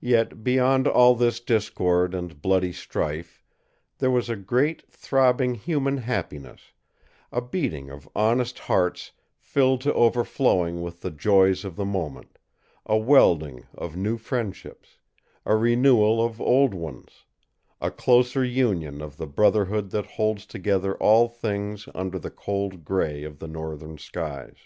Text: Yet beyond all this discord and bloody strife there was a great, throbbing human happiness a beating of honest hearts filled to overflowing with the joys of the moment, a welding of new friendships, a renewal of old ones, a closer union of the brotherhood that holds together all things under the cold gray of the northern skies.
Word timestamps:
Yet 0.00 0.42
beyond 0.42 0.88
all 0.88 1.14
this 1.14 1.38
discord 1.38 2.14
and 2.14 2.40
bloody 2.40 2.72
strife 2.72 3.42
there 3.98 4.10
was 4.10 4.30
a 4.30 4.34
great, 4.36 4.90
throbbing 4.90 5.54
human 5.54 5.98
happiness 5.98 6.72
a 7.30 7.42
beating 7.42 7.90
of 7.90 8.08
honest 8.16 8.58
hearts 8.60 9.12
filled 9.38 9.82
to 9.82 9.92
overflowing 9.92 10.80
with 10.80 11.02
the 11.02 11.10
joys 11.10 11.62
of 11.66 11.76
the 11.76 11.84
moment, 11.84 12.38
a 12.86 12.96
welding 12.96 13.66
of 13.74 13.96
new 13.98 14.16
friendships, 14.16 14.96
a 15.44 15.54
renewal 15.56 16.24
of 16.24 16.40
old 16.40 16.72
ones, 16.72 17.26
a 17.82 17.90
closer 17.90 18.42
union 18.42 19.02
of 19.02 19.18
the 19.18 19.26
brotherhood 19.26 19.90
that 19.90 20.06
holds 20.12 20.46
together 20.46 20.94
all 20.96 21.28
things 21.28 21.86
under 21.94 22.18
the 22.18 22.30
cold 22.30 22.82
gray 22.82 23.24
of 23.24 23.40
the 23.40 23.46
northern 23.46 23.98
skies. 23.98 24.56